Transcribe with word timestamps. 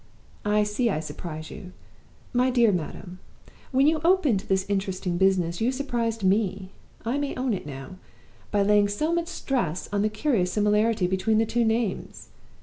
I 0.45 0.63
see 0.63 0.89
I 0.89 0.99
surprise 0.99 1.51
you. 1.51 1.73
My 2.33 2.49
dear 2.49 2.71
madam, 2.71 3.19
when 3.71 3.85
you 3.85 4.01
opened 4.03 4.39
this 4.47 4.65
interesting 4.67 5.17
business 5.19 5.61
you 5.61 5.71
surprised 5.71 6.23
me 6.23 6.71
I 7.05 7.19
may 7.19 7.35
own 7.35 7.53
it 7.53 7.67
now 7.67 7.97
by 8.49 8.63
laying 8.63 8.87
so 8.87 9.13
much 9.13 9.27
stress 9.27 9.87
on 9.93 10.01
the 10.01 10.09
curious 10.09 10.51
similarity 10.51 11.05
between 11.05 11.37
the 11.37 11.45
two 11.45 11.63
names. 11.65 12.29